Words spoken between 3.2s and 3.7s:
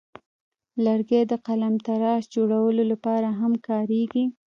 هم